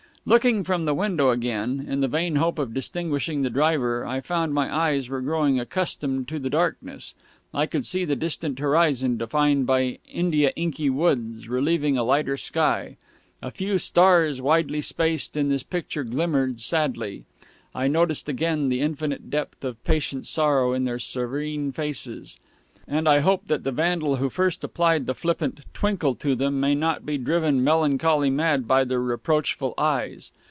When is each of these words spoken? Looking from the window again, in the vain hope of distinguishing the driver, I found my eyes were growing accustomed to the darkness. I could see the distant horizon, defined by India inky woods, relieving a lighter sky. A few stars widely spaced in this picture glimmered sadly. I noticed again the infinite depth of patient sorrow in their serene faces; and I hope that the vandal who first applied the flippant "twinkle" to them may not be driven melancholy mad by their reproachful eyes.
Looking 0.23 0.63
from 0.63 0.83
the 0.85 0.93
window 0.93 1.31
again, 1.31 1.83
in 1.89 2.01
the 2.01 2.07
vain 2.07 2.35
hope 2.35 2.59
of 2.59 2.75
distinguishing 2.75 3.41
the 3.41 3.49
driver, 3.49 4.05
I 4.05 4.21
found 4.21 4.53
my 4.53 4.71
eyes 4.71 5.09
were 5.09 5.19
growing 5.19 5.59
accustomed 5.59 6.27
to 6.27 6.37
the 6.37 6.47
darkness. 6.47 7.15
I 7.55 7.65
could 7.65 7.87
see 7.87 8.05
the 8.05 8.15
distant 8.15 8.59
horizon, 8.59 9.17
defined 9.17 9.65
by 9.65 9.97
India 10.07 10.51
inky 10.55 10.91
woods, 10.91 11.49
relieving 11.49 11.97
a 11.97 12.03
lighter 12.03 12.37
sky. 12.37 12.97
A 13.41 13.49
few 13.49 13.79
stars 13.79 14.43
widely 14.43 14.81
spaced 14.81 15.35
in 15.35 15.49
this 15.49 15.63
picture 15.63 16.03
glimmered 16.03 16.61
sadly. 16.61 17.25
I 17.73 17.87
noticed 17.87 18.29
again 18.29 18.69
the 18.69 18.79
infinite 18.81 19.31
depth 19.31 19.65
of 19.65 19.83
patient 19.83 20.27
sorrow 20.27 20.71
in 20.73 20.83
their 20.83 20.99
serene 20.99 21.71
faces; 21.71 22.39
and 22.87 23.07
I 23.07 23.19
hope 23.19 23.45
that 23.45 23.63
the 23.63 23.71
vandal 23.71 24.15
who 24.17 24.27
first 24.29 24.63
applied 24.65 25.05
the 25.05 25.13
flippant 25.13 25.61
"twinkle" 25.73 26.15
to 26.15 26.35
them 26.35 26.59
may 26.59 26.73
not 26.75 27.05
be 27.05 27.17
driven 27.17 27.63
melancholy 27.63 28.31
mad 28.31 28.67
by 28.67 28.83
their 28.83 28.99
reproachful 29.01 29.75
eyes. 29.77 30.31